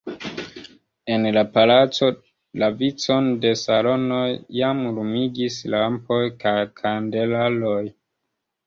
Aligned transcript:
En 1.15 1.27
la 1.35 1.43
palaco 1.57 2.09
la 2.63 2.71
vicon 2.81 3.29
de 3.45 3.53
salonoj 3.67 4.25
jam 4.63 4.85
lumigis 4.97 5.63
lampoj 5.77 6.23
kaj 6.43 6.57
kandelaroj. 6.83 7.81